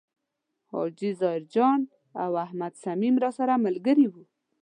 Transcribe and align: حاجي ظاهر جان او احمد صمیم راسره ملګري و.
حاجي 0.71 1.11
ظاهر 1.19 1.41
جان 1.53 1.79
او 2.23 2.31
احمد 2.45 2.73
صمیم 2.83 3.15
راسره 3.23 3.55
ملګري 3.65 4.07
و. 4.09 4.13